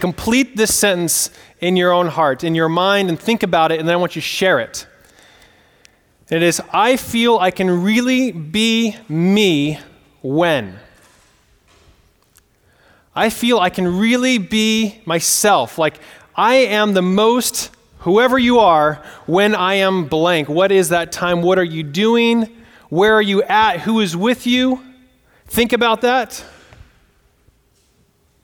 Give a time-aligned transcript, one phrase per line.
[0.00, 1.28] Complete this sentence
[1.60, 4.14] in your own heart, in your mind, and think about it, and then I want
[4.14, 4.86] you to share it.
[6.30, 9.80] It is I feel I can really be me
[10.22, 10.78] when.
[13.12, 15.78] I feel I can really be myself.
[15.78, 15.98] Like
[16.36, 20.48] I am the most whoever you are when I am blank.
[20.48, 21.42] What is that time?
[21.42, 22.56] What are you doing?
[22.88, 23.80] Where are you at?
[23.80, 24.80] Who is with you?
[25.46, 26.44] Think about that.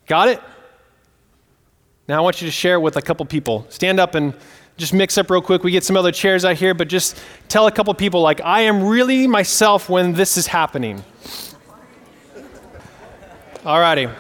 [0.09, 0.43] Got it?
[2.07, 3.67] Now I want you to share with a couple people.
[3.71, 4.35] Stand up and
[4.77, 5.63] just mix up real quick.
[5.65, 7.17] We get some other chairs out here, but just
[7.49, 11.03] tell a couple people, like, I am really myself when this is happening.
[13.63, 14.15] Alrighty.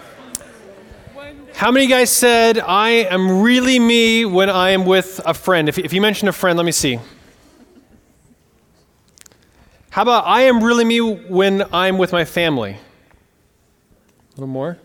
[1.54, 5.68] How many guys said, I am really me when I am with a friend?
[5.68, 6.98] If, if you mentioned a friend, let me see.
[9.90, 12.72] How about, I am really me when I'm with my family?
[12.72, 14.78] A little more.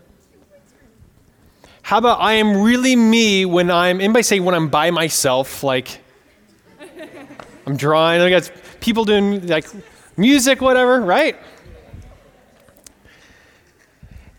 [1.90, 6.00] How about I am really me when I'm, anybody say when I'm by myself, like
[7.66, 9.66] I'm drawing, I got people doing like
[10.16, 11.36] music, whatever, right?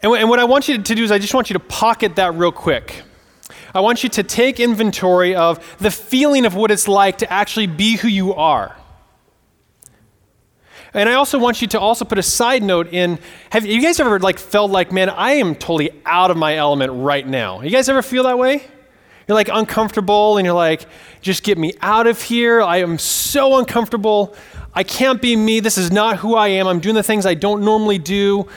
[0.02, 2.16] And, and what I want you to do is I just want you to pocket
[2.16, 3.04] that real quick.
[3.76, 7.68] I want you to take inventory of the feeling of what it's like to actually
[7.68, 8.78] be who you are.
[10.94, 13.18] And I also want you to also put a side note in.
[13.52, 16.92] Have you guys ever like felt like, man, I am totally out of my element
[16.94, 17.62] right now?
[17.62, 18.64] You guys ever feel that way?
[19.28, 20.86] You're like uncomfortable and you're like,
[21.22, 22.62] just get me out of here.
[22.62, 24.36] I am so uncomfortable.
[24.74, 25.62] I can't be me.
[25.62, 26.68] This is not who I am.
[26.68, 28.48] I'm doing the things I don't normally do.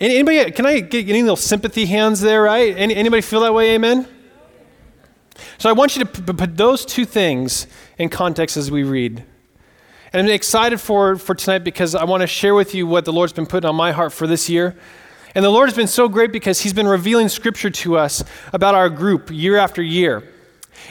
[0.00, 2.74] Anybody, can I get any little sympathy hands there, right?
[2.76, 3.74] Any, anybody feel that way?
[3.74, 4.08] Amen?
[5.58, 7.66] So I want you to put those two things
[7.98, 9.24] in context as we read.
[10.12, 13.12] And I'm excited for, for tonight because I want to share with you what the
[13.12, 14.76] Lord's been putting on my heart for this year.
[15.34, 18.74] And the Lord has been so great because He's been revealing scripture to us about
[18.74, 20.22] our group year after year.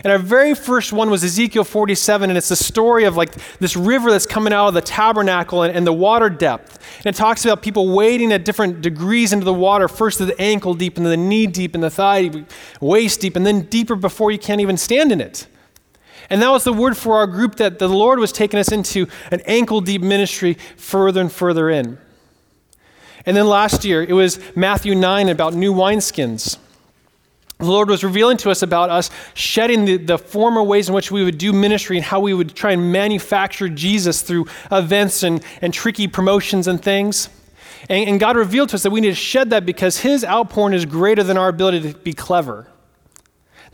[0.04, 3.76] And our very first one was Ezekiel 47, and it's the story of like this
[3.76, 6.80] river that's coming out of the tabernacle and, and, the water depth.
[7.00, 10.40] And it talks about people wading at different degrees into the water, first to the
[10.42, 12.32] ankle deep, and then the knee deep, and the thigh
[12.80, 15.46] waist deep, and then deeper before you can't even stand in it.
[16.30, 19.08] And that was the word for our group that the Lord was taking us into
[19.32, 21.98] an ankle deep ministry further and further in.
[23.26, 26.58] And then last year, it was Matthew 9 about new wineskins.
[27.62, 31.12] The Lord was revealing to us about us shedding the, the former ways in which
[31.12, 35.44] we would do ministry and how we would try and manufacture Jesus through events and,
[35.62, 37.30] and tricky promotions and things.
[37.88, 40.74] And, and God revealed to us that we need to shed that because His outpouring
[40.74, 42.66] is greater than our ability to be clever.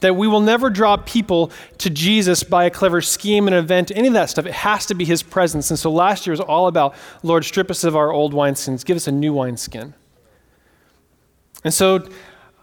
[0.02, 4.08] That we will never draw people to Jesus by a clever scheme, an event, any
[4.08, 4.46] of that stuff.
[4.46, 5.72] It has to be His presence.
[5.72, 8.98] And so last year was all about, Lord, strip us of our old wineskins, give
[8.98, 9.94] us a new wineskin.
[11.64, 12.08] And so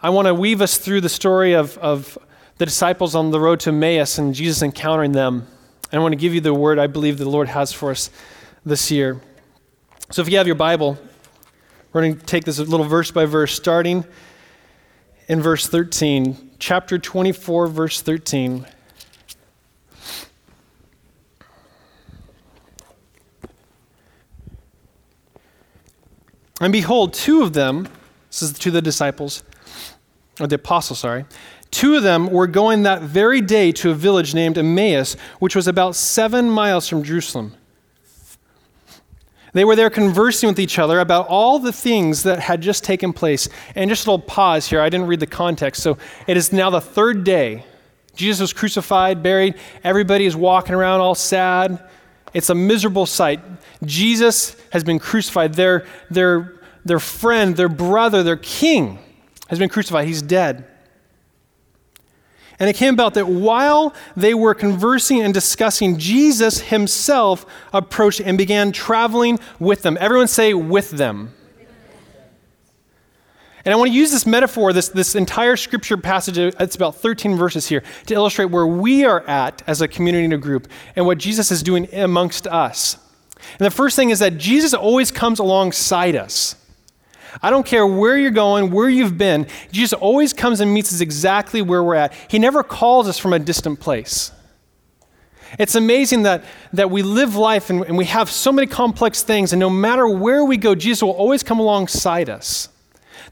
[0.02, 2.16] I want to weave us through the story of, of
[2.58, 5.46] the disciples on the road to Emmaus and Jesus encountering them.
[5.90, 8.10] And I want to give you the word I believe the Lord has for us
[8.64, 9.20] this year.
[10.10, 10.98] So if you have your Bible,
[11.92, 14.04] we're going to take this little verse by verse, starting
[15.28, 18.64] in verse 13 chapter 24, verse 13.
[26.62, 27.86] And behold, two of them,
[28.30, 29.42] this is to the disciples,
[30.40, 31.26] or the apostles, sorry,
[31.70, 35.68] two of them were going that very day to a village named Emmaus, which was
[35.68, 37.52] about seven miles from Jerusalem.
[39.54, 43.12] They were there conversing with each other about all the things that had just taken
[43.12, 43.48] place.
[43.74, 45.82] And just a little pause here, I didn't read the context.
[45.82, 47.64] So it is now the third day.
[48.16, 49.54] Jesus was crucified, buried.
[49.82, 51.88] Everybody is walking around all sad.
[52.34, 53.40] It's a miserable sight.
[53.84, 55.54] Jesus has been crucified.
[55.54, 58.98] Their, their, their friend, their brother, their king
[59.48, 60.08] has been crucified.
[60.08, 60.68] He's dead.
[62.58, 68.38] And it came about that while they were conversing and discussing, Jesus himself approached and
[68.38, 69.98] began traveling with them.
[70.00, 71.34] Everyone say, with them.
[73.64, 77.34] And I want to use this metaphor, this, this entire scripture passage, it's about 13
[77.34, 81.06] verses here, to illustrate where we are at as a community and a group and
[81.06, 82.98] what Jesus is doing amongst us.
[83.58, 86.56] And the first thing is that Jesus always comes alongside us.
[87.42, 91.00] I don't care where you're going, where you've been, Jesus always comes and meets us
[91.00, 92.12] exactly where we're at.
[92.28, 94.30] He never calls us from a distant place.
[95.58, 99.52] It's amazing that, that we live life and, and we have so many complex things,
[99.52, 102.68] and no matter where we go, Jesus will always come alongside us.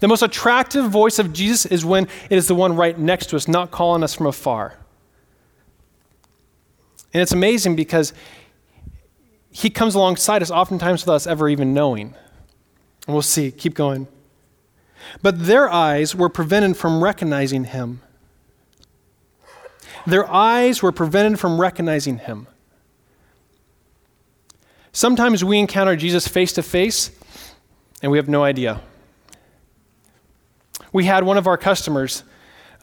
[0.00, 3.36] The most attractive voice of Jesus is when it is the one right next to
[3.36, 4.76] us, not calling us from afar.
[7.14, 8.12] And it's amazing because
[9.50, 12.14] he comes alongside us oftentimes without us ever even knowing.
[13.06, 13.50] And we'll see.
[13.50, 14.06] Keep going.
[15.20, 18.00] But their eyes were prevented from recognizing him.
[20.06, 22.46] Their eyes were prevented from recognizing him.
[24.92, 27.10] Sometimes we encounter Jesus face to face
[28.02, 28.80] and we have no idea.
[30.92, 32.24] We had one of our customers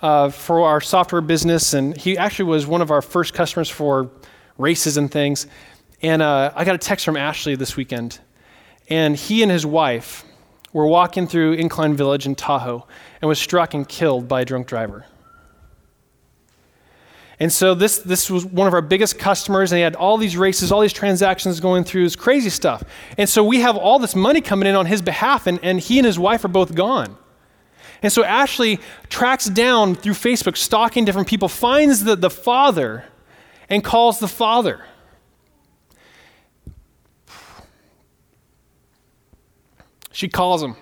[0.02, 4.10] uh, for our software business, and he actually was one of our first customers for
[4.58, 5.46] races and things.
[6.02, 8.20] And uh, I got a text from Ashley this weekend,
[8.90, 10.26] and he and his wife
[10.74, 12.86] were walking through Incline Village in Tahoe
[13.22, 15.06] and was struck and killed by a drunk driver.
[17.40, 20.36] And so this, this was one of our biggest customers, and he had all these
[20.36, 22.84] races, all these transactions going through, this crazy stuff.
[23.18, 26.00] And so we have all this money coming in on his behalf, and, and he
[26.00, 27.18] and his wife are both gone.
[28.02, 33.06] And so Ashley tracks down through Facebook, stalking different people, finds the, the father,
[33.70, 34.86] and calls the father.
[40.20, 40.76] She calls him,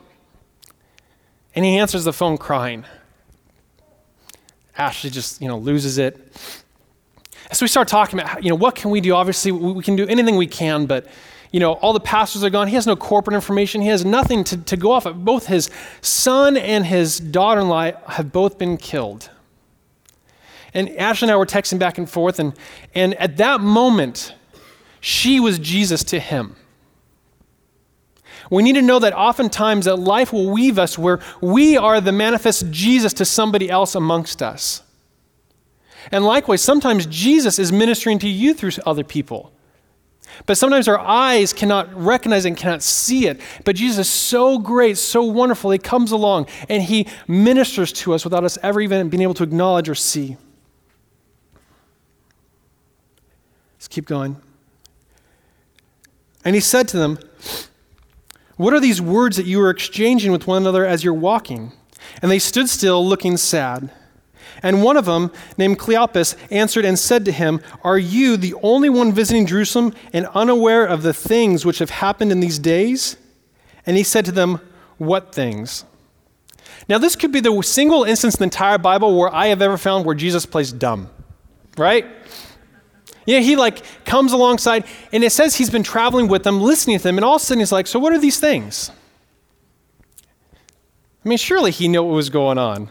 [1.54, 2.86] and he answers the phone crying.
[4.76, 6.36] Ashley just, you know, loses it.
[7.52, 9.14] So we start talking about, you know, what can we do?
[9.14, 11.06] Obviously, we can do anything we can, but,
[11.52, 12.68] you know, all the pastors are gone.
[12.68, 13.84] He has no corporate information.
[13.84, 15.24] He has nothing to, to go off of.
[15.24, 15.70] Both his
[16.02, 19.30] son and his daughter in law have both been killed.
[20.74, 22.54] And Ashley and I were texting back and forth, and,
[22.96, 24.34] and at that moment,
[25.00, 26.56] she was Jesus to him.
[28.50, 32.12] We need to know that oftentimes that life will weave us where we are the
[32.12, 34.84] manifest Jesus to somebody else amongst us.
[36.12, 39.52] And likewise, sometimes Jesus is ministering to you through other people.
[40.46, 43.42] But sometimes our eyes cannot recognize and cannot see it.
[43.66, 45.72] But Jesus is so great, so wonderful.
[45.72, 49.44] He comes along and he ministers to us without us ever even being able to
[49.44, 50.38] acknowledge or see.
[53.78, 54.38] Let's keep going.
[56.46, 57.20] And he said to them,
[58.58, 61.72] what are these words that you are exchanging with one another as you're walking?
[62.22, 63.92] And they stood still, looking sad.
[64.64, 68.90] And one of them, named Cleopas, answered and said to him, Are you the only
[68.90, 73.18] one visiting Jerusalem and unaware of the things which have happened in these days?
[73.86, 74.60] And he said to them,
[74.98, 75.86] What things?
[76.90, 79.78] Now, this could be the single instance in the entire Bible where I have ever
[79.78, 81.10] found where Jesus plays dumb,
[81.78, 82.06] right?
[83.28, 87.04] Yeah, he like comes alongside, and it says he's been traveling with them, listening to
[87.04, 88.90] them, and all of a sudden he's like, So what are these things?
[91.24, 92.90] I mean, surely he knew what was going on.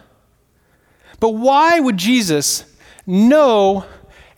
[1.20, 2.64] But why would Jesus
[3.06, 3.86] know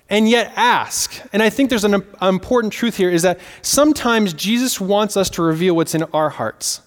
[0.09, 1.21] and yet ask?
[1.33, 5.43] And I think there's an important truth here is that sometimes Jesus wants us to
[5.43, 6.81] reveal what's in our hearts.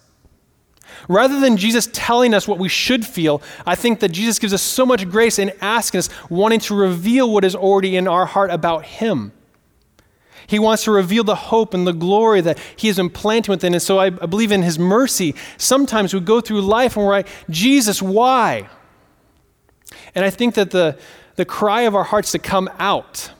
[1.08, 4.62] Rather than Jesus telling us what we should feel, I think that Jesus gives us
[4.62, 8.52] so much grace in asking us, wanting to reveal what is already in our heart
[8.52, 9.32] about Him.
[10.48, 13.74] He wants to reveal the hope and the glory that He is implanting within.
[13.74, 15.34] And so I, I believe in His mercy.
[15.58, 18.68] Sometimes we go through life and we're like, Jesus, why?
[20.14, 20.98] And I think that the,
[21.36, 23.32] the cry of our hearts to come out,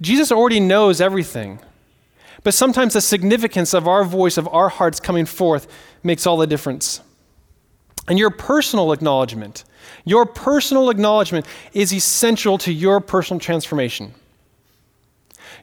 [0.00, 1.60] Jesus already knows everything.
[2.44, 5.66] But sometimes the significance of our voice, of our hearts coming forth,
[6.04, 7.00] makes all the difference.
[8.06, 9.64] And your personal acknowledgement,
[10.04, 14.14] your personal acknowledgement is essential to your personal transformation.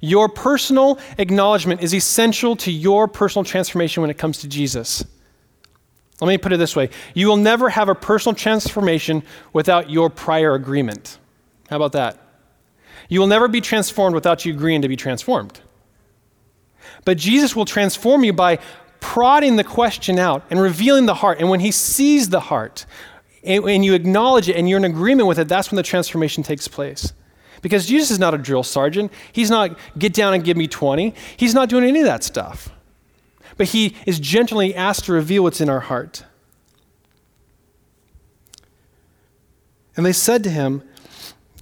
[0.01, 5.06] Your personal acknowledgement is essential to your personal transformation when it comes to Jesus.
[6.19, 9.22] Let me put it this way you will never have a personal transformation
[9.54, 11.19] without your prior agreement.
[11.69, 12.18] How about that?
[13.07, 15.61] You will never be transformed without you agreeing to be transformed.
[17.05, 18.59] But Jesus will transform you by
[18.99, 21.39] prodding the question out and revealing the heart.
[21.39, 22.85] And when he sees the heart
[23.43, 26.43] and, and you acknowledge it and you're in agreement with it, that's when the transformation
[26.43, 27.13] takes place.
[27.61, 29.11] Because Jesus is not a drill sergeant.
[29.31, 31.13] He's not get down and give me 20.
[31.37, 32.69] He's not doing any of that stuff.
[33.57, 36.23] But he is gently asked to reveal what's in our heart.
[39.95, 40.83] And they said to him,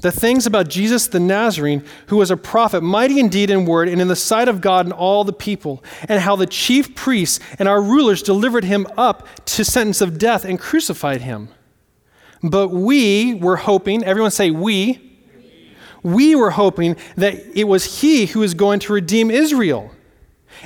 [0.01, 4.01] the things about Jesus the Nazarene, who was a prophet, mighty indeed in word, and
[4.01, 7.67] in the sight of God and all the people, and how the chief priests and
[7.67, 11.49] our rulers delivered him up to sentence of death and crucified him.
[12.41, 15.05] But we were hoping, everyone say, we.
[16.01, 19.91] We were hoping that it was he who was going to redeem Israel.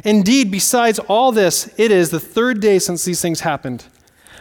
[0.03, 3.85] Indeed, besides all this, it is the third day since these things happened.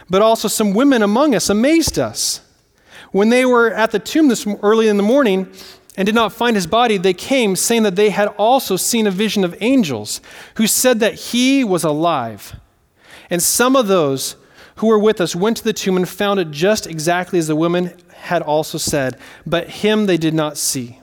[0.07, 2.41] But also, some women among us amazed us.
[3.13, 5.47] When they were at the tomb this early in the morning
[5.95, 9.11] and did not find his body, they came saying that they had also seen a
[9.11, 10.19] vision of angels
[10.55, 12.55] who said that he was alive.
[13.29, 14.35] And some of those
[14.77, 17.55] who were with us went to the tomb and found it just exactly as the
[17.55, 20.99] women had also said, but him they did not see.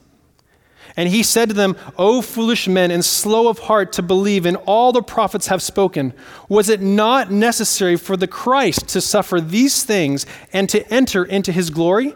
[1.01, 4.57] And he said to them, O foolish men and slow of heart to believe in
[4.57, 6.13] all the prophets have spoken,
[6.47, 11.53] was it not necessary for the Christ to suffer these things and to enter into
[11.53, 12.15] his glory?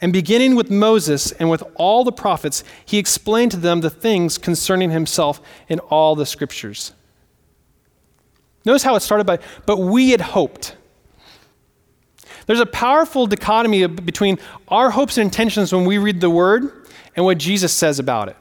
[0.00, 4.38] And beginning with Moses and with all the prophets, he explained to them the things
[4.38, 6.92] concerning himself in all the scriptures.
[8.64, 10.76] Notice how it started by, but we had hoped.
[12.46, 16.81] There's a powerful dichotomy between our hopes and intentions when we read the word
[17.16, 18.36] and what Jesus says about it.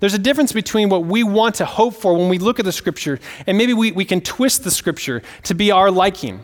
[0.00, 2.72] There's a difference between what we want to hope for when we look at the
[2.72, 6.40] scripture, and maybe we, we can twist the scripture to be our liking.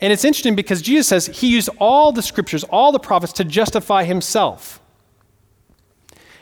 [0.00, 3.44] And it's interesting because Jesus says he used all the scriptures, all the prophets to
[3.44, 4.80] justify himself.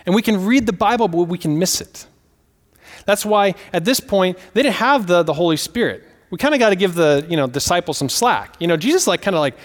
[0.04, 2.06] And we can read the Bible, but we can miss it.
[3.06, 6.04] That's why at this point, they didn't have the, the Holy Spirit.
[6.30, 8.56] We kind of got to give the you know, disciples some slack.
[8.58, 9.56] You know, Jesus like kind of like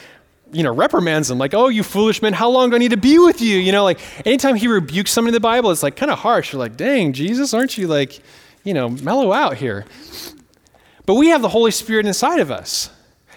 [0.51, 2.97] you know, reprimands them, like, oh, you foolish men, how long do I need to
[2.97, 3.57] be with you?
[3.57, 6.51] You know, like anytime he rebukes somebody in the Bible, it's like kind of harsh.
[6.51, 8.21] You're like, dang, Jesus, aren't you like,
[8.63, 9.85] you know, mellow out here?
[11.05, 12.89] But we have the Holy Spirit inside of us.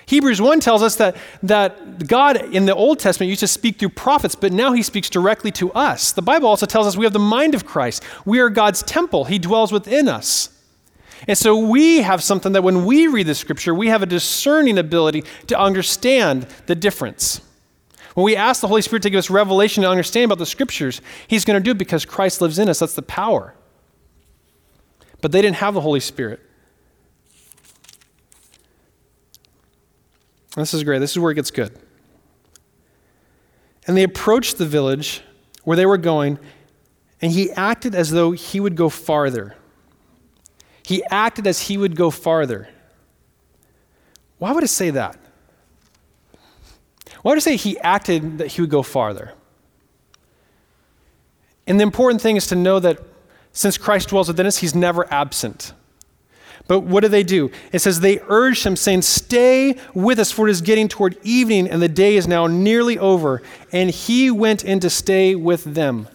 [0.06, 3.90] Hebrews 1 tells us that, that God in the Old Testament used to speak through
[3.90, 6.12] prophets, but now he speaks directly to us.
[6.12, 8.02] The Bible also tells us we have the mind of Christ.
[8.26, 10.50] We are God's temple, he dwells within us.
[11.26, 14.78] And so we have something that when we read the scripture, we have a discerning
[14.78, 17.40] ability to understand the difference.
[18.14, 21.00] When we ask the Holy Spirit to give us revelation to understand about the scriptures,
[21.26, 22.78] He's going to do it because Christ lives in us.
[22.78, 23.54] That's the power.
[25.20, 26.40] But they didn't have the Holy Spirit.
[30.56, 31.00] This is great.
[31.00, 31.76] This is where it gets good.
[33.86, 35.22] And they approached the village
[35.64, 36.38] where they were going,
[37.20, 39.56] and he acted as though he would go farther.
[40.84, 42.68] He acted as he would go farther.
[44.38, 45.18] Why would it say that?
[47.22, 49.32] Why would it say he acted that he would go farther?
[51.66, 53.00] And the important thing is to know that
[53.52, 55.72] since Christ dwells within us, he's never absent.
[56.66, 57.50] But what do they do?
[57.72, 61.68] It says they urged him, saying, Stay with us, for it is getting toward evening,
[61.68, 63.42] and the day is now nearly over.
[63.72, 66.08] And he went in to stay with them.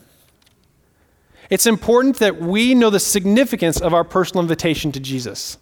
[1.50, 5.58] It's important that we know the significance of our personal invitation to Jesus.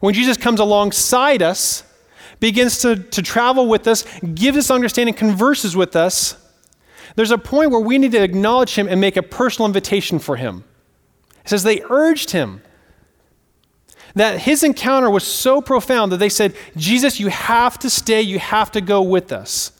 [0.00, 1.84] When Jesus comes alongside us,
[2.40, 4.04] begins to, to travel with us,
[4.34, 6.36] gives us understanding, converses with us,
[7.16, 10.36] there's a point where we need to acknowledge him and make a personal invitation for
[10.36, 10.64] him.
[11.44, 12.62] It says they urged him.
[14.14, 18.38] That his encounter was so profound that they said, Jesus, you have to stay, you
[18.38, 19.72] have to go with us.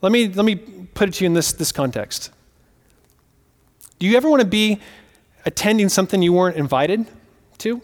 [0.00, 2.30] Let me, let me put it to you in this, this context.
[3.98, 4.80] Do you ever want to be
[5.44, 7.06] attending something you weren't invited
[7.58, 7.82] to?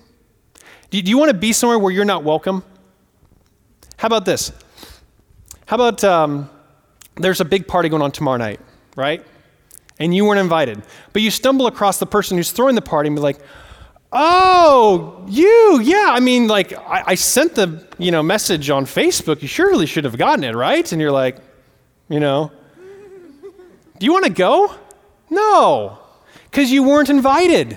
[0.90, 2.62] Do you, want to be somewhere where you're not welcome?
[3.96, 4.52] How about this?
[5.66, 6.48] How about um,
[7.16, 8.60] there's a big party going on tomorrow night,
[8.94, 9.24] right?
[9.98, 10.82] And you weren't invited.
[11.12, 13.40] But you stumble across the person who's throwing the party and be like,
[14.12, 16.10] oh, you, yeah.
[16.10, 19.42] I mean, like, I, I sent the, you know, message on Facebook.
[19.42, 20.90] You surely should have gotten it, right?
[20.92, 21.38] And you're like,
[22.08, 22.52] you know,
[23.98, 24.72] do you want to go?
[25.28, 26.03] No
[26.54, 27.76] because you weren't invited.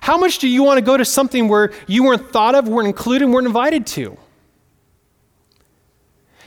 [0.00, 2.88] How much do you want to go to something where you weren't thought of, weren't
[2.88, 4.18] included, weren't invited to?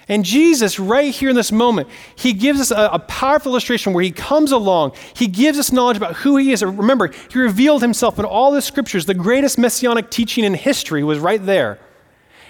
[0.10, 4.03] And Jesus, right here in this moment, he gives us a, a, powerful illustration where
[4.03, 4.91] he comes along.
[5.15, 6.62] He gives us knowledge about who he is.
[6.62, 9.05] Remember, he revealed himself in all the scriptures.
[9.05, 11.79] The greatest messianic teaching in history was right there.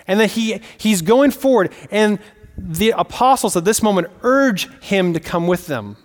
[0.07, 2.17] And that he, he's going forward, and
[2.57, 5.97] the apostles at this moment urge him to come with them.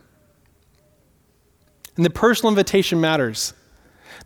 [1.96, 3.54] And the personal invitation matters.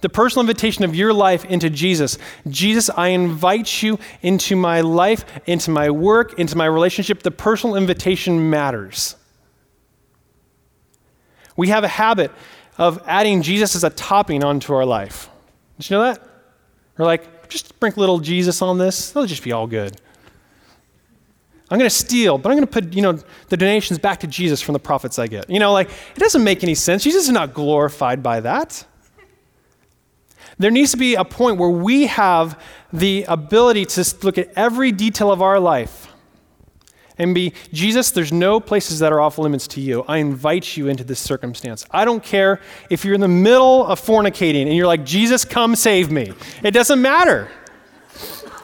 [0.01, 2.19] The personal invitation of your life into Jesus.
[2.49, 7.23] Jesus, I invite you into my life, into my work, into my relationship.
[7.23, 9.17] The personal invitation matters.
[11.57, 12.31] We have a habit
[12.79, 15.29] of adding Jesus as a topping onto our life.
[15.79, 16.27] Did you know that?
[16.97, 20.01] We're like, just sprinkle little Jesus on this, it'll just be all good.
[21.71, 24.27] I'm going to steal, but I'm going to put, you know, the donations back to
[24.27, 25.49] Jesus from the profits I get.
[25.49, 27.05] You know, like, it doesn't make any sense.
[27.05, 28.85] Jesus is not glorified by that.
[30.59, 32.61] There needs to be a point where we have
[32.93, 36.09] the ability to look at every detail of our life
[37.17, 40.05] and be, Jesus, there's no places that are off limits to you.
[40.09, 41.87] I invite you into this circumstance.
[41.91, 45.77] I don't care if you're in the middle of fornicating and you're like, Jesus, come
[45.77, 46.33] save me.
[46.65, 47.49] It doesn't matter.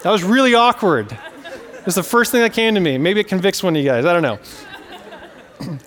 [0.02, 1.16] That was really awkward.
[1.86, 2.98] It's the first thing that came to me.
[2.98, 4.04] Maybe it convicts one of you guys.
[4.04, 5.78] I don't know.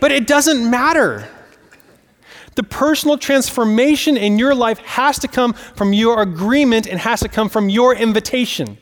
[0.00, 1.28] but it doesn't matter.
[2.56, 7.28] The personal transformation in your life has to come from your agreement and has to
[7.28, 8.76] come from your invitation.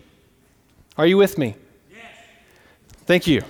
[0.96, 1.54] Are you with me?
[1.90, 2.00] Yes.
[3.04, 3.42] Thank you.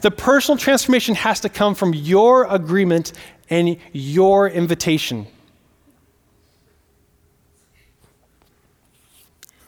[0.00, 3.12] The personal transformation has to come from your agreement
[3.50, 5.26] and your invitation.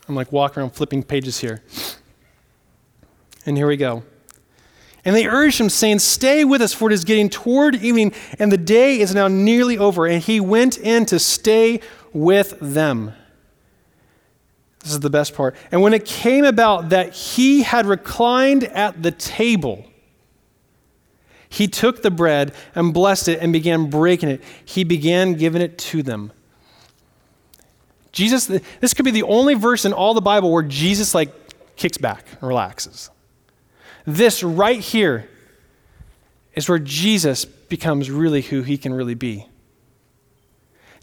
[0.08, 1.62] I'm like walking around flipping pages here.
[3.44, 4.02] And here we go.
[5.04, 8.50] And they urged him, saying, Stay with us, for it is getting toward evening, and
[8.50, 10.04] the day is now nearly over.
[10.06, 11.80] And he went in to stay
[12.12, 13.12] with them.
[14.80, 15.54] This is the best part.
[15.70, 19.84] And when it came about that he had reclined at the table,
[21.48, 24.42] he took the bread and blessed it and began breaking it.
[24.64, 26.32] He began giving it to them.
[28.16, 28.46] Jesus,
[28.80, 31.28] this could be the only verse in all the Bible where Jesus like
[31.76, 33.10] kicks back and relaxes.
[34.06, 35.28] This right here
[36.54, 39.46] is where Jesus becomes really who he can really be.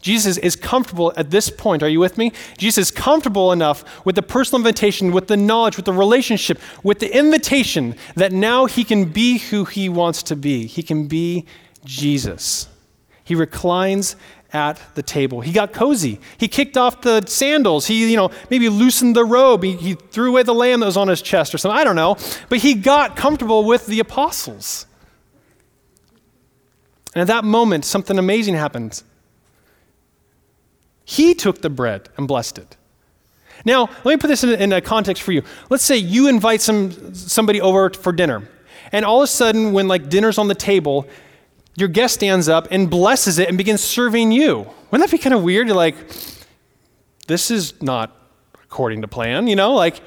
[0.02, 1.84] Jesus is comfortable at this point.
[1.84, 2.32] Are you with me?
[2.58, 6.98] Jesus is comfortable enough with the personal invitation, with the knowledge, with the relationship, with
[6.98, 10.66] the invitation that now he can be who he wants to be.
[10.66, 11.46] He can be
[11.84, 12.66] Jesus.
[13.22, 14.16] He reclines
[14.54, 15.40] at the table.
[15.40, 16.20] He got cozy.
[16.38, 17.86] He kicked off the sandals.
[17.86, 19.64] He, you know, maybe loosened the robe.
[19.64, 21.76] He, he threw away the lamb that was on his chest or something.
[21.76, 22.16] I don't know.
[22.48, 24.86] But he got comfortable with the apostles.
[27.14, 29.02] And at that moment, something amazing happened.
[31.04, 32.76] He took the bread and blessed it.
[33.64, 35.42] Now, let me put this in in a context for you.
[35.70, 38.48] Let's say you invite some, somebody over for dinner,
[38.92, 41.06] and all of a sudden, when like dinner's on the table,
[41.76, 44.66] your guest stands up and blesses it and begins serving you.
[44.90, 45.66] Wouldn't that be kind of weird?
[45.66, 45.96] You're like,
[47.26, 48.16] this is not
[48.62, 49.74] according to plan, you know?
[49.74, 50.00] Like,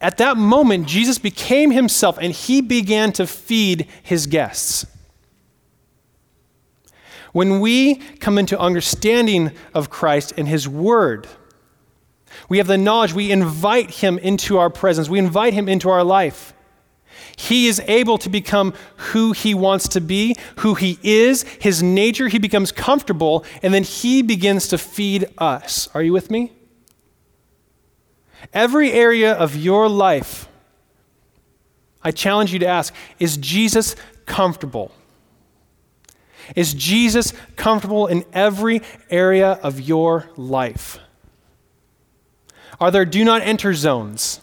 [0.00, 4.86] at that moment, Jesus became himself and he began to feed his guests.
[7.32, 11.28] When we come into understanding of Christ and his word,
[12.48, 16.02] we have the knowledge, we invite him into our presence, we invite him into our
[16.02, 16.54] life.
[17.40, 22.28] He is able to become who he wants to be, who he is, his nature.
[22.28, 25.88] He becomes comfortable, and then he begins to feed us.
[25.94, 26.52] Are you with me?
[28.52, 30.48] Every area of your life,
[32.04, 34.92] I challenge you to ask is Jesus comfortable?
[36.54, 40.98] Is Jesus comfortable in every area of your life?
[42.78, 44.42] Are there do not enter zones?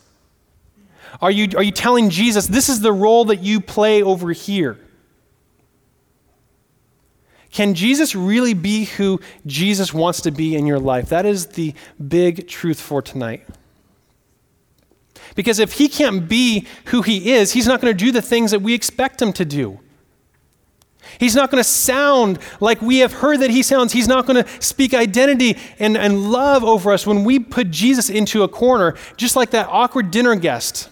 [1.22, 4.80] Are you, are you telling Jesus, this is the role that you play over here?
[7.52, 11.10] Can Jesus really be who Jesus wants to be in your life?
[11.10, 11.74] That is the
[12.08, 13.48] big truth for tonight.
[15.34, 18.52] Because if he can't be who he is, he's not going to do the things
[18.52, 19.80] that we expect him to do.
[21.20, 23.94] He's not going to sound like we have heard that he sounds.
[23.94, 28.10] He's not going to speak identity and, and love over us when we put Jesus
[28.10, 30.90] into a corner, just like that awkward dinner guest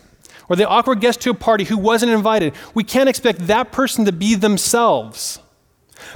[0.49, 2.53] or the awkward guest to a party who wasn't invited.
[2.73, 5.39] We can't expect that person to be themselves.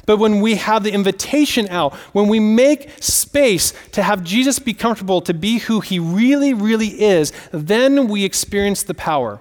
[0.06, 4.74] But when we have the invitation out, when we make space to have Jesus be
[4.74, 9.40] comfortable to be who he really, really is, then we experience the power.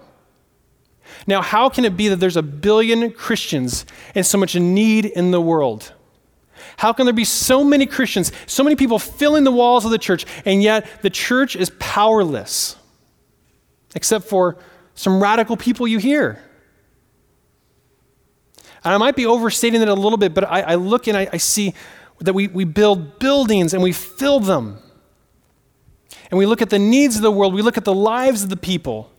[1.26, 5.30] Now, how can it be that there's a billion Christians and so much need in
[5.30, 5.92] the world?
[6.76, 9.98] How can there be so many Christians, so many people filling the walls of the
[9.98, 12.76] church, and yet the church is powerless?
[13.94, 14.56] Except for
[14.98, 16.42] some radical people you hear.
[18.82, 21.28] And I might be overstating it a little bit, but I, I look and I,
[21.32, 21.72] I see
[22.18, 24.78] that we, we build buildings and we fill them.
[26.32, 28.48] And we look at the needs of the world, we look at the lives of
[28.48, 29.12] the people.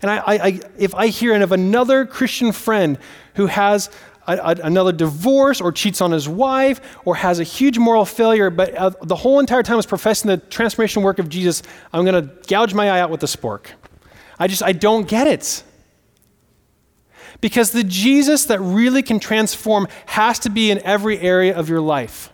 [0.00, 2.96] And I, I, if I hear of another Christian friend
[3.34, 3.90] who has
[4.26, 8.48] a, a, another divorce or cheats on his wife or has a huge moral failure,
[8.48, 12.26] but uh, the whole entire time is professing the transformation work of Jesus, I'm going
[12.26, 13.66] to gouge my eye out with a spork.
[14.40, 15.62] I just, I don't get it.
[17.42, 21.80] Because the Jesus that really can transform has to be in every area of your
[21.80, 22.32] life.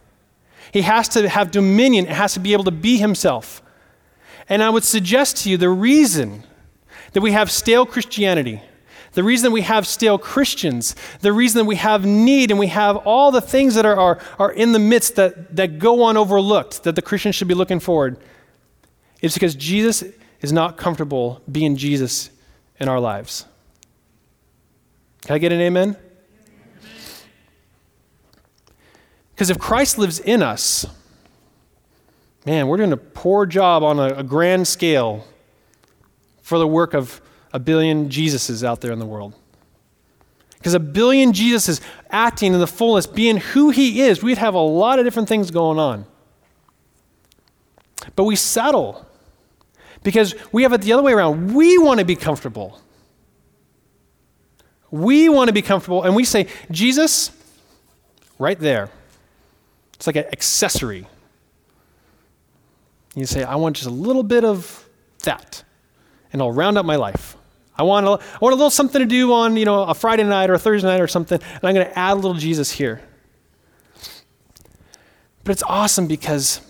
[0.73, 3.62] He has to have dominion, it has to be able to be himself.
[4.49, 6.45] And I would suggest to you the reason
[7.12, 8.62] that we have stale Christianity,
[9.12, 12.66] the reason that we have stale Christians, the reason that we have need and we
[12.69, 16.83] have all the things that are, are, are in the midst that, that go unoverlooked,
[16.83, 18.19] that the Christian should be looking forward,
[19.23, 20.05] is because Jesus
[20.40, 22.31] is not comfortable being Jesus
[22.79, 23.46] in our lives.
[25.22, 25.96] Can I get an amen?
[29.35, 30.87] Because if Christ lives in us,
[32.46, 35.27] man, we're doing a poor job on a, a, grand scale
[36.40, 37.20] for the work of
[37.53, 39.35] a billion Jesuses out there in the world.
[40.57, 44.59] Because a billion Jesuses acting in the fullness, being who he is, we'd have a
[44.59, 46.07] lot of different things going on.
[48.14, 49.06] But we settle
[50.07, 51.53] because we have it the other way around.
[51.53, 52.81] We want to be comfortable.
[54.92, 57.33] We want to be comfortable, and we say, Jesus,
[58.38, 58.88] right there.
[59.95, 61.09] It's like an accessory.
[63.16, 64.88] You say, I want just a little bit of
[65.25, 65.64] that,
[66.33, 67.37] and I'll round up my life.
[67.77, 70.23] I want, a, I want a little something to do on, you know, a Friday
[70.23, 72.71] night or a Thursday night or something, and I'm going to add a little Jesus
[72.71, 73.03] here.
[75.42, 76.61] But it's awesome because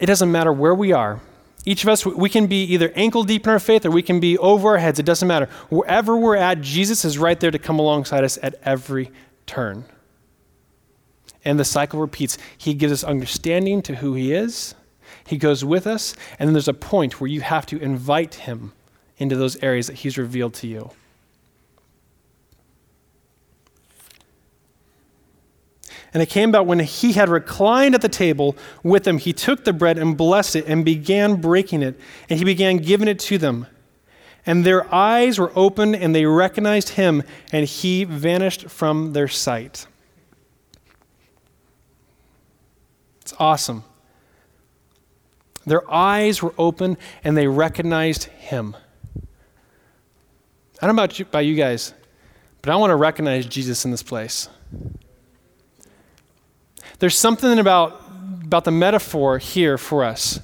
[0.00, 1.20] it doesn't matter where we are.
[1.66, 4.20] Each of us, we can be either ankle deep in our faith or we can
[4.20, 4.98] be over our heads.
[4.98, 5.48] It doesn't matter.
[5.70, 9.10] Wherever we're at, Jesus is right there to come alongside us at every
[9.46, 9.84] turn.
[11.44, 12.36] And the cycle repeats.
[12.56, 14.74] He gives us understanding to who He is,
[15.26, 18.72] He goes with us, and then there's a point where you have to invite Him
[19.16, 20.90] into those areas that He's revealed to you.
[26.14, 29.64] And it came about when he had reclined at the table with them, he took
[29.64, 31.98] the bread and blessed it and began breaking it,
[32.30, 33.66] and he began giving it to them.
[34.46, 39.88] And their eyes were opened, and they recognized him, and he vanished from their sight.
[43.22, 43.82] It's awesome.
[45.66, 48.76] Their eyes were open, and they recognized him.
[50.80, 51.94] I don't know about you, about you guys,
[52.62, 54.48] but I want to recognize Jesus in this place.
[56.98, 58.00] There's something about,
[58.44, 60.40] about the metaphor here for us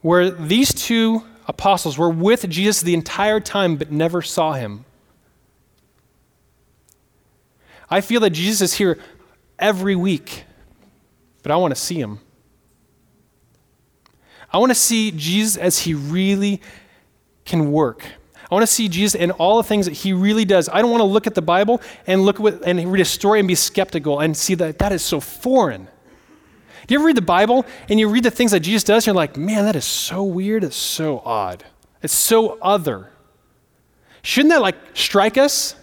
[0.00, 4.84] where these two apostles were with Jesus the entire time but never saw him.
[7.88, 8.98] I feel that Jesus is here
[9.58, 10.44] every week,
[11.42, 12.18] but I want to see him.
[14.52, 16.60] I want to see Jesus as he really
[17.44, 18.04] can work.
[18.54, 20.68] I want to see Jesus in all the things that he really does.
[20.68, 23.40] I don't want to look at the Bible and look at and read a story
[23.40, 25.88] and be skeptical and see that that is so foreign.
[26.86, 29.06] Do you ever read the Bible and you read the things that Jesus does and
[29.06, 31.64] you're like, man, that is so weird, it's so odd.
[32.00, 33.10] It's so other.
[34.22, 35.74] Shouldn't that like strike us?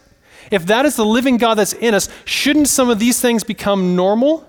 [0.49, 3.97] If that is the living God that's in us, shouldn't some of these things become
[3.97, 4.47] normal?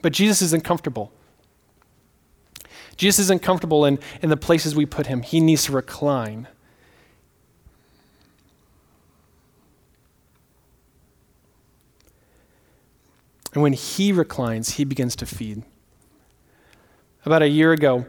[0.00, 1.12] But Jesus is uncomfortable.
[2.96, 6.48] Jesus isn't comfortable in, in the places we put him, he needs to recline.
[13.54, 15.62] And when he reclines, he begins to feed.
[17.24, 18.06] About a year ago,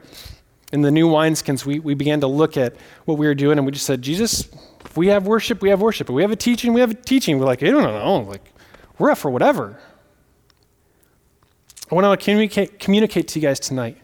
[0.72, 3.66] in the new wineskins, we, we began to look at what we were doing, and
[3.66, 4.48] we just said, Jesus,
[4.86, 6.10] if we have worship, we have worship.
[6.10, 7.40] If we have a teaching, we have a teaching.
[7.40, 8.20] We're like, I don't know.
[8.22, 8.42] Like,
[8.98, 9.80] we're up for whatever.
[11.92, 13.98] I want to communicate, communicate to you guys tonight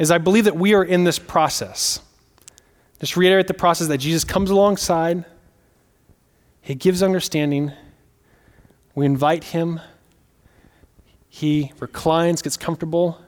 [0.00, 2.00] is I believe that we are in this process.
[3.00, 5.26] Just reiterate the process that Jesus comes alongside,
[6.62, 7.72] He gives understanding,
[8.94, 9.78] we invite Him,
[11.28, 13.20] He reclines, gets comfortable,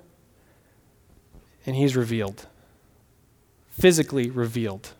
[1.66, 2.46] and He's revealed.
[3.68, 4.92] Physically revealed.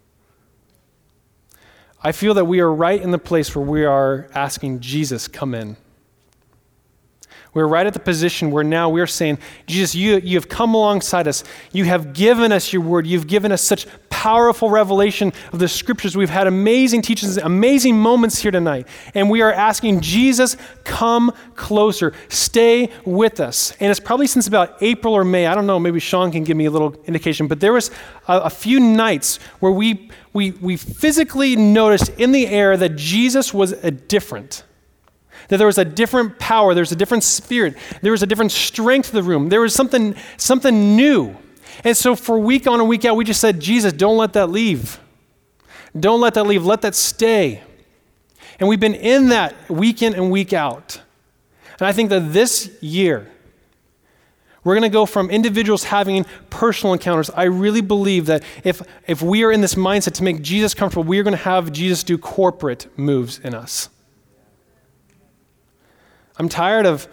[2.03, 5.55] I feel that we are right in the place where we are asking Jesus, come
[5.55, 5.79] in.
[7.55, 11.29] We're right at the position where now we're saying, Jesus, you, you have come alongside
[11.29, 11.45] us.
[11.71, 13.07] You have given us your word.
[13.07, 16.17] You've given us such powerful revelation of the scriptures.
[16.17, 18.89] We've had amazing teachings, amazing moments here tonight.
[19.15, 22.15] And we are asking, Jesus, come closer.
[22.31, 23.75] Stay with us.
[23.81, 25.47] And it's probably since about April or May.
[25.47, 25.79] I don't know.
[25.79, 27.49] Maybe Sean can give me a little indication.
[27.49, 27.91] But there was
[28.29, 33.53] a, a few nights where we, we, we physically noticed in the air that Jesus
[33.53, 34.65] was a different
[35.49, 38.53] that there was a different power, there was a different spirit, there was a different
[38.53, 41.37] strength to the room, there was something, something new.
[41.85, 44.51] And so for week on and week out, we just said, Jesus, don't let that
[44.51, 45.01] leave.
[45.99, 46.65] Don't let that leave.
[46.65, 47.63] Let that stay.
[48.59, 51.01] And we've been in that week in and week out.
[51.79, 53.29] And I think that this year,
[54.65, 57.31] we're going to go from individuals having personal encounters.
[57.31, 61.03] I really believe that if, if we are in this mindset to make Jesus comfortable,
[61.03, 63.89] we are going to have Jesus do corporate moves in us.
[66.43, 67.07] I'm tired of,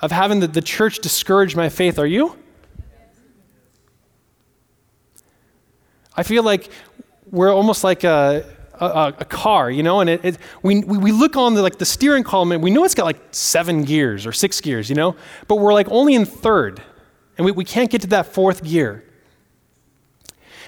[0.00, 1.98] of having the, the church discourage my faith.
[1.98, 2.34] Are you?
[6.16, 6.70] I feel like
[7.30, 8.46] we're almost like a,
[8.80, 11.84] a, a car, you know, and it, it, we, we look on the, like the
[11.84, 15.14] steering column and we know it's got like seven gears or six gears, you know,
[15.46, 16.82] but we're like only in third
[17.36, 19.04] and we, we can't get to that fourth gear.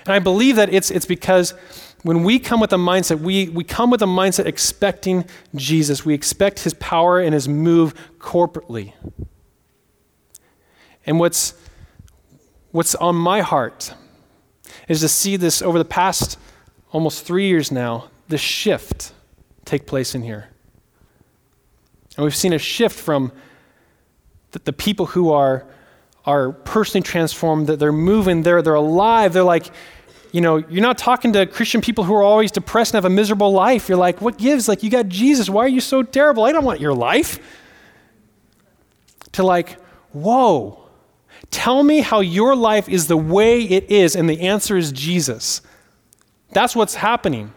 [0.04, 1.54] And I believe that it's, it's because
[2.02, 6.04] when we come with a mindset, we, we come with a mindset expecting Jesus.
[6.04, 8.94] We expect his power and his move corporately.
[11.04, 11.54] And what's,
[12.70, 13.94] what's on my heart
[14.88, 16.38] is to see this over the past
[16.92, 19.12] almost three years now, this shift
[19.64, 20.48] take place in here.
[22.16, 23.32] And we've seen a shift from
[24.52, 25.66] the, the people who are,
[26.24, 29.66] are personally transformed, that they're moving, they're, they're alive, they're like,
[30.32, 33.14] you know, you're not talking to Christian people who are always depressed and have a
[33.14, 33.88] miserable life.
[33.88, 34.68] You're like, what gives?
[34.68, 35.50] Like, you got Jesus.
[35.50, 36.44] Why are you so terrible?
[36.44, 37.38] I don't want your life.
[39.32, 39.78] To like,
[40.12, 40.80] whoa,
[41.50, 44.14] Tell me how your life is the way it is.
[44.14, 45.62] And the answer is Jesus.
[46.52, 47.52] That's what's happening.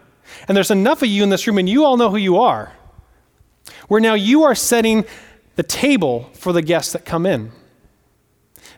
[0.48, 2.72] And there's enough of you in this room, and you all know who you are,
[3.88, 5.04] where now you are setting
[5.56, 7.52] the table for the guests that come in.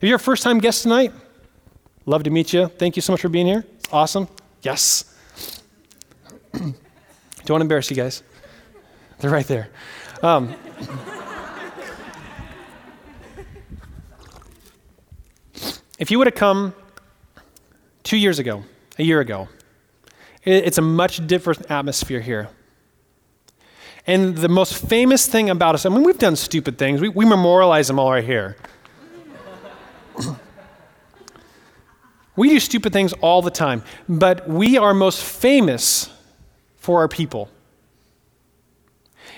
[0.01, 1.13] If you're a first time guest tonight,
[2.05, 2.67] love to meet you.
[2.67, 3.65] Thank you so much for being here.
[3.93, 4.29] Awesome.
[4.63, 5.05] Yes.
[6.53, 6.75] Don't
[7.49, 8.23] want to embarrass you guys.
[9.19, 9.69] They're right there.
[10.23, 10.55] Um,
[15.99, 16.75] if you would have come
[18.03, 18.65] two years ago,
[18.99, 19.49] a year ago,
[20.43, 22.49] it's a much different atmosphere here.
[24.07, 27.25] And the most famous thing about us, I mean, we've done stupid things, we, we
[27.25, 28.57] memorialize them all right here.
[32.37, 36.11] we do stupid things all the time, but we are most famous
[36.77, 37.49] for our people.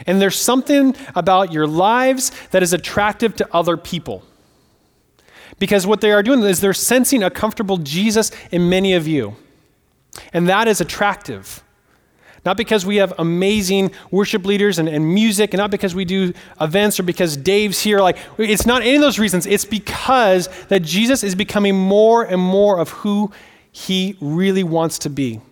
[0.07, 4.23] And there's something about your lives that is attractive to other people.
[5.59, 9.37] Because what they are doing is they're sensing a comfortable Jesus in many of you.
[10.33, 11.63] And that is attractive.
[12.49, 16.33] Not because we have amazing worship leaders and, and music, and not because we do
[16.59, 18.01] events or because Dave's here.
[18.01, 19.45] Like, it's not any of those reasons.
[19.45, 23.31] It's because that Jesus is becoming more and more of who
[23.71, 25.43] he really wants to be.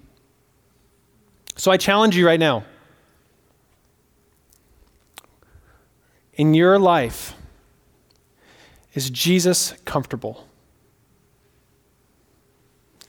[1.57, 2.65] So I challenge you right now.
[6.33, 7.35] In your life,
[8.95, 10.47] is Jesus comfortable?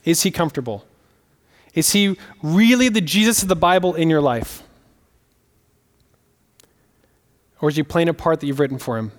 [0.04, 0.84] Is he comfortable?
[1.78, 4.64] Is he really the Jesus of the Bible in your life?
[7.60, 9.12] Or is he playing a part that you've written for him?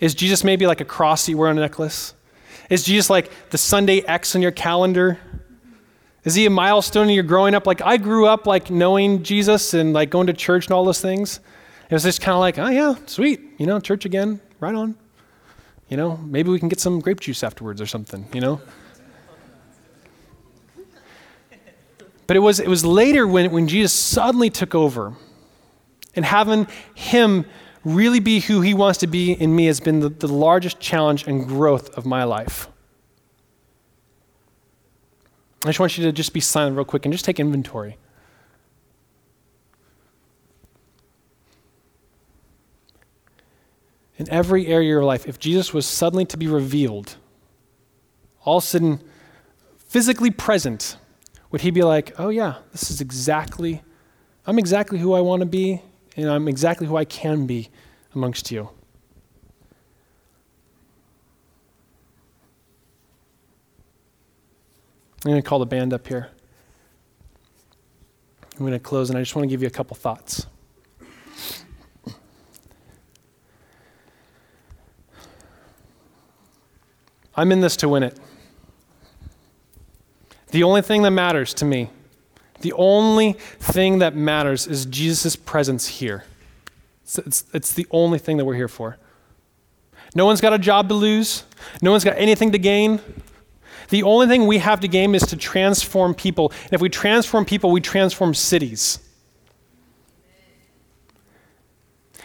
[0.00, 2.14] Is Jesus maybe like a cross that you wear on a necklace?
[2.70, 5.18] Is Jesus like the Sunday X on your calendar?
[6.24, 7.66] Is he a milestone in your growing up?
[7.66, 11.02] Like I grew up like knowing Jesus and like going to church and all those
[11.02, 11.40] things.
[11.90, 14.94] It was just kind of like, oh yeah, sweet, you know, church again, right on.
[15.90, 18.62] You know, maybe we can get some grape juice afterwards or something, you know?
[22.30, 25.14] But it was, it was later when, when Jesus suddenly took over
[26.14, 27.44] and having him
[27.82, 31.26] really be who he wants to be in me has been the, the largest challenge
[31.26, 32.68] and growth of my life.
[35.64, 37.98] I just want you to just be silent real quick and just take inventory.
[44.18, 47.16] in every area of your life, if Jesus was suddenly to be revealed,
[48.44, 49.00] all of a sudden
[49.78, 50.96] physically present,
[51.50, 53.82] would he be like, oh, yeah, this is exactly,
[54.46, 55.82] I'm exactly who I want to be,
[56.16, 57.70] and I'm exactly who I can be
[58.14, 58.70] amongst you?
[65.24, 66.30] I'm going to call the band up here.
[68.52, 70.46] I'm going to close, and I just want to give you a couple thoughts.
[77.36, 78.18] I'm in this to win it.
[80.50, 81.90] The only thing that matters to me,
[82.60, 86.24] the only thing that matters is Jesus' presence here.
[87.02, 88.96] It's, it's, it's, the only thing that we're here for.
[90.14, 91.44] No one's got a job to lose,
[91.82, 93.00] no one's got anything to gain.
[93.88, 96.52] The only thing we have to gain is to transform people.
[96.64, 99.00] And if we transform people, we transform cities.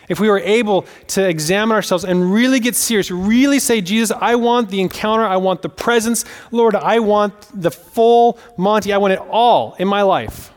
[0.10, 4.36] If we were able to examine ourselves and really get serious, really say, Jesus, I
[4.36, 6.26] want the encounter, I want the presence.
[6.52, 10.52] Lord, I want the full Monty, I want it all in my life.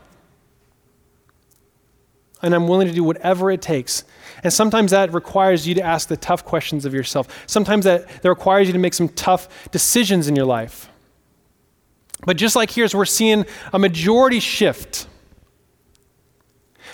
[2.41, 4.05] And I'm willing to do whatever it takes.
[4.43, 7.43] And sometimes that requires you to ask the tough questions of yourself.
[7.47, 10.89] Sometimes that, that requires you to make some tough decisions in your life.
[12.25, 15.07] But just like here's, we're seeing a majority shift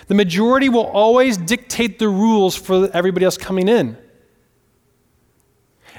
[0.07, 3.97] the majority will always dictate the rules for everybody else coming in.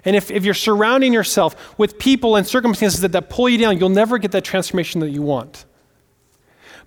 [0.05, 3.79] And if, if you're surrounding yourself with people and circumstances that, that pull you down,
[3.79, 5.65] you'll never get that transformation that you want.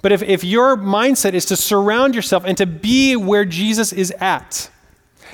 [0.02, 4.12] But if, if your mindset is to surround yourself and to be where Jesus is
[4.20, 4.70] at,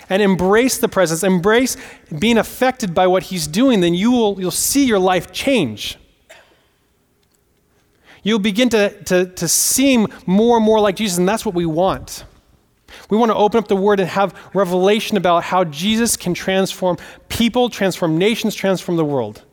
[0.10, 1.78] and embrace the presence, embrace
[2.20, 5.98] being affected by what he's doing, then you will you'll see your life change
[8.26, 11.66] you'll begin to, to, to seem more and more like Jesus, and that's what we
[11.66, 12.26] want.
[13.10, 16.98] We want to open up the Word and have revelation about how Jesus can transform
[17.30, 19.44] people, transform nations, transform the world.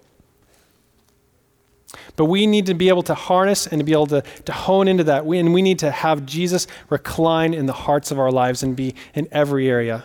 [2.17, 4.89] But we need to be able to harness and to be able to, to hone
[4.89, 5.27] into that.
[5.27, 8.75] We, and we need to have Jesus recline in the hearts of our lives and
[8.75, 10.05] be in every area.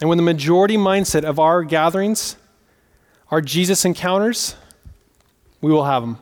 [0.00, 2.36] And when the majority mindset of our gatherings
[3.30, 4.56] are Jesus encounters,
[5.60, 6.18] we will have them.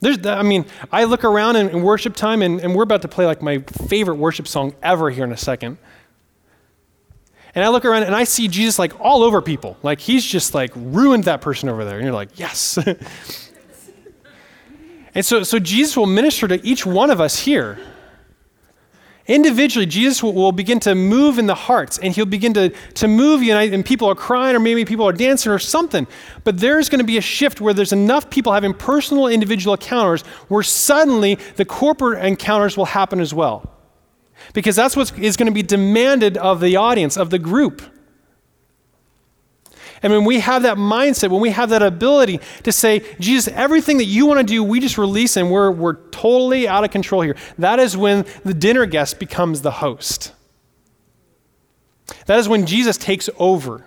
[0.00, 3.08] There's, I mean, I look around in, in worship time, and, and we're about to
[3.08, 5.76] play like my favorite worship song ever here in a second.
[7.54, 9.76] And I look around and I see Jesus like all over people.
[9.82, 11.96] Like he's just like ruined that person over there.
[11.96, 12.78] And you're like, yes.
[15.14, 17.78] and so, so Jesus will minister to each one of us here.
[19.26, 23.42] Individually, Jesus will, begin to move in the hearts and he'll begin to, to move
[23.42, 26.06] you, and people are crying, or maybe people are dancing or something.
[26.42, 30.22] But there's going to be a shift where there's enough people having personal individual encounters
[30.48, 33.70] where suddenly the corporate encounters will happen as well
[34.52, 37.82] because that's what is going to be demanded of the audience, of the group.
[40.02, 43.98] And when we have that mindset, when we have that ability to say, Jesus, everything
[43.98, 47.20] that you want to do, we just release and we're, we're totally out of control
[47.20, 50.32] here, that is when the dinner guest becomes the host.
[52.26, 53.84] That is when Jesus takes over.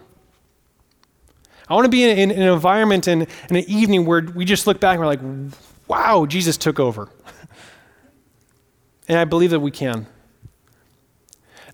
[1.67, 4.21] I want to be in, in, in an environment and in, in an evening where
[4.21, 5.53] we just look back and we're like,
[5.87, 7.09] wow, Jesus took over.
[9.07, 10.05] and I believe that we can.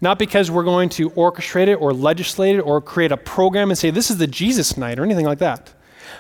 [0.02, 3.78] Not because we're going to orchestrate it or legislate it or create a program and
[3.78, 5.74] say, this is the Jesus night or anything like that.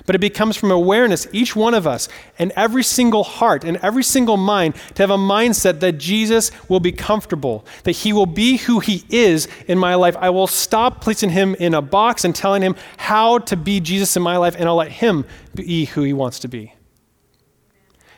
[0.06, 4.04] But it becomes from awareness, each one of us, and every single heart and every
[4.04, 8.58] single mind, to have a mindset that Jesus will be comfortable, that he will be
[8.58, 10.16] who he is in my life.
[10.18, 14.16] I will stop placing him in a box and telling him how to be Jesus
[14.16, 16.74] in my life, and I'll let him be who he wants to be.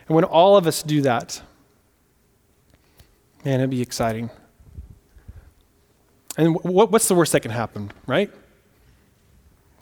[0.07, 1.41] And when all of us do that,
[3.45, 4.29] man, it'd be exciting.
[6.37, 8.31] And what, what's the worst that can happen, right?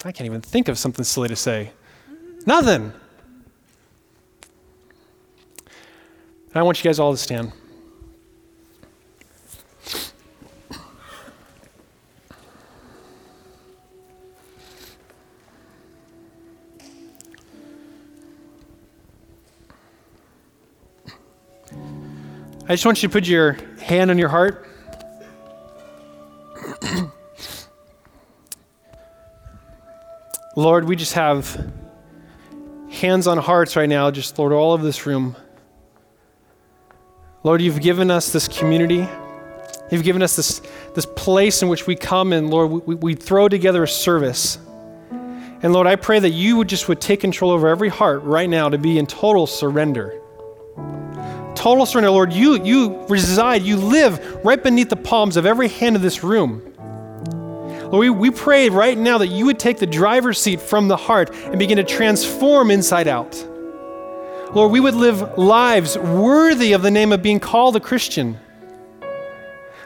[0.03, 1.71] I can't even think of something silly to say.
[2.45, 2.93] Nothing.
[6.47, 7.51] And I want you guys all to stand.
[22.69, 24.67] I just want you to put your hand on your heart.
[30.59, 31.71] Lord, we just have
[32.91, 35.37] hands on hearts right now, just, Lord, all of this room.
[37.43, 39.07] Lord, you've given us this community.
[39.89, 40.61] You've given us this,
[40.95, 44.57] this place in which we come and, Lord, we, we throw together a service.
[45.61, 48.49] And Lord, I pray that you would just would take control over every heart right
[48.49, 50.19] now to be in total surrender.
[51.55, 52.33] Total surrender, Lord.
[52.33, 56.68] You, you reside, you live right beneath the palms of every hand of this room.
[57.91, 60.95] Lord, we, we pray right now that you would take the driver's seat from the
[60.95, 63.43] heart and begin to transform inside out.
[64.53, 68.39] Lord, we would live lives worthy of the name of being called a Christian.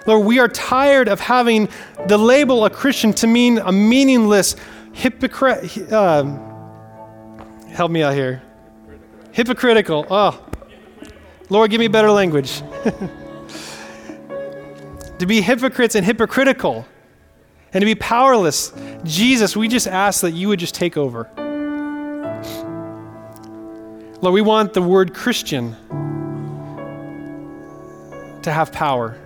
[0.05, 1.69] Lord, we are tired of having
[2.07, 4.57] the label a Christian to mean a meaningless
[4.91, 5.77] hypocrite.
[5.89, 6.25] Uh,
[7.69, 8.41] help me out here.
[9.31, 10.05] Hypocritical.
[10.09, 10.45] Oh,
[11.49, 12.57] Lord, give me better language.
[15.19, 16.85] to be hypocrites and hypocritical
[17.73, 18.71] and to be powerless.
[19.03, 21.29] Jesus, we just ask that you would just take over.
[24.21, 25.75] Lord, we want the word Christian
[28.43, 29.17] to have power.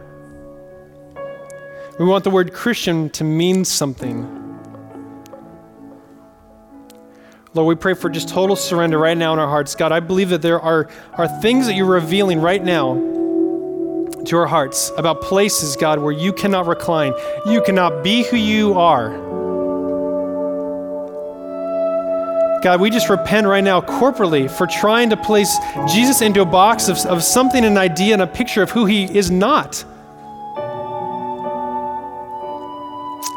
[1.99, 4.33] We want the word Christian to mean something.
[7.53, 9.75] Lord, we pray for just total surrender right now in our hearts.
[9.75, 13.16] God, I believe that there are, are things that you're revealing right now
[14.27, 17.13] to our hearts about places, God, where you cannot recline.
[17.45, 19.09] You cannot be who you are.
[22.63, 25.55] God, we just repent right now corporately for trying to place
[25.87, 29.05] Jesus into a box of, of something, an idea, and a picture of who he
[29.17, 29.85] is not.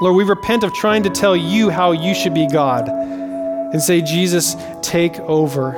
[0.00, 4.00] Lord, we repent of trying to tell you how you should be God and say,
[4.00, 5.72] Jesus, take over.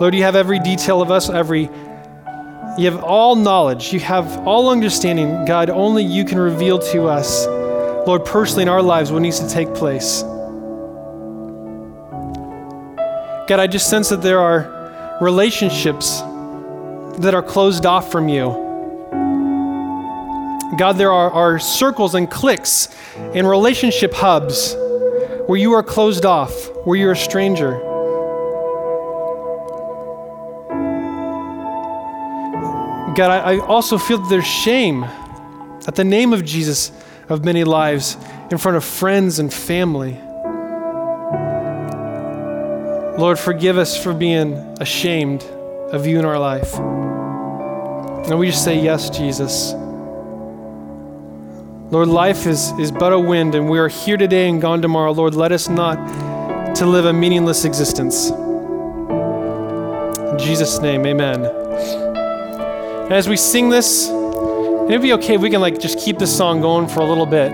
[0.00, 1.68] Lord, you have every detail of us, every
[2.78, 3.92] you have all knowledge.
[3.92, 5.44] You have all understanding.
[5.44, 7.46] God, only you can reveal to us,
[8.06, 10.22] Lord, personally in our lives what needs to take place.
[13.48, 16.20] God, I just sense that there are relationships
[17.18, 18.52] that are closed off from you.
[20.78, 24.74] God, there are, are circles and cliques and relationship hubs
[25.46, 27.89] where you are closed off, where you're a stranger.
[33.14, 36.92] God, I, also feel there's shame at the name of Jesus
[37.28, 38.16] of many lives
[38.50, 40.18] in front of friends and family.
[43.18, 45.42] Lord, forgive us for being ashamed
[45.92, 46.74] of you in our life.
[48.28, 49.72] And we just say, Yes, Jesus.
[51.92, 55.10] Lord, life is, is but a wind, and we are here today and gone tomorrow.
[55.10, 55.96] Lord, let us not
[56.76, 58.30] to live a meaningless existence.
[60.30, 62.09] In Jesus' name, amen.
[63.10, 66.34] As we sing this, And it'd be okay if we can like just keep this
[66.34, 67.50] song going for a little bit.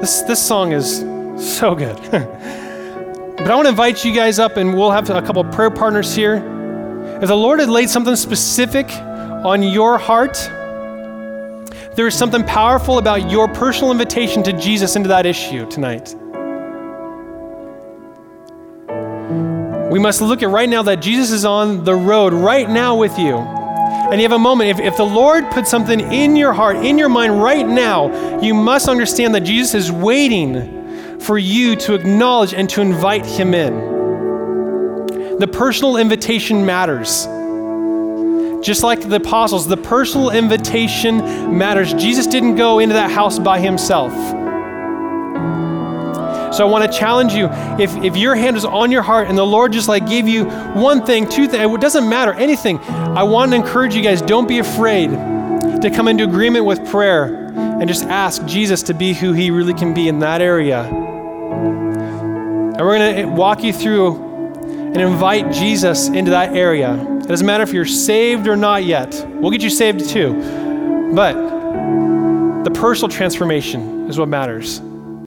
[0.00, 1.00] This this song is
[1.36, 1.96] so good.
[2.12, 6.14] but I want to invite you guys up, and we'll have a couple prayer partners
[6.14, 6.36] here.
[7.20, 10.34] If the Lord had laid something specific on your heart,
[11.96, 16.14] there is something powerful about your personal invitation to Jesus into that issue tonight.
[19.90, 23.18] We must look at right now that Jesus is on the road right now with
[23.18, 23.55] you.
[24.10, 24.70] And you have a moment.
[24.70, 28.54] If, if the Lord put something in your heart, in your mind right now, you
[28.54, 35.38] must understand that Jesus is waiting for you to acknowledge and to invite him in.
[35.38, 37.26] The personal invitation matters.
[38.64, 41.92] Just like the apostles, the personal invitation matters.
[41.94, 44.12] Jesus didn't go into that house by himself.
[46.56, 47.48] So I want to challenge you
[47.78, 50.46] if, if your hand is on your heart and the Lord just like gave you
[50.46, 52.78] one thing, two things, it doesn't matter, anything.
[52.78, 57.48] I want to encourage you guys don't be afraid to come into agreement with prayer
[57.54, 60.84] and just ask Jesus to be who he really can be in that area.
[60.84, 64.16] And we're going to eh, walk you through
[64.64, 66.94] and invite Jesus into that area.
[67.18, 69.26] It doesn't matter if you're saved or not yet.
[69.28, 71.12] We'll get you saved too.
[71.14, 71.34] But
[72.64, 74.80] the personal transformation is what matters.